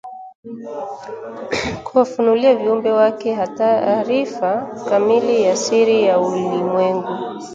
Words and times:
kuwafunulia 1.85 2.55
viumbe 2.55 2.91
Wake 2.91 3.37
taarifa 3.57 4.75
kamili 4.89 5.41
ya 5.43 5.55
siri 5.55 6.03
ya 6.03 6.19
ulimwengu 6.19 7.17